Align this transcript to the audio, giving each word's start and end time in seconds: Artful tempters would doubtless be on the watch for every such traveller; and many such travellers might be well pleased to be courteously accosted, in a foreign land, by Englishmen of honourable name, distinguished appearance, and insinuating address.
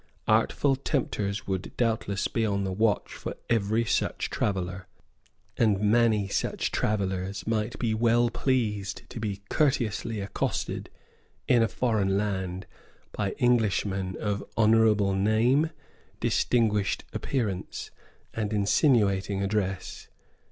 Artful 0.27 0.77
tempters 0.77 1.45
would 1.45 1.77
doubtless 1.77 2.27
be 2.27 2.43
on 2.43 2.63
the 2.63 2.71
watch 2.73 3.13
for 3.13 3.35
every 3.51 3.85
such 3.85 4.31
traveller; 4.31 4.87
and 5.57 5.79
many 5.79 6.27
such 6.27 6.71
travellers 6.71 7.45
might 7.45 7.77
be 7.77 7.93
well 7.93 8.31
pleased 8.31 9.07
to 9.11 9.19
be 9.19 9.43
courteously 9.51 10.19
accosted, 10.19 10.89
in 11.47 11.61
a 11.61 11.67
foreign 11.67 12.17
land, 12.17 12.65
by 13.11 13.35
Englishmen 13.37 14.17
of 14.19 14.43
honourable 14.57 15.13
name, 15.13 15.69
distinguished 16.19 17.03
appearance, 17.13 17.91
and 18.33 18.51
insinuating 18.53 19.43
address. 19.43 20.07